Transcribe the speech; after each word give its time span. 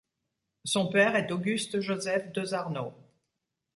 Son 0.65 0.87
père 0.87 1.15
est 1.15 1.31
Auguste-Joseph 1.31 2.31
Desarnod. 2.33 2.91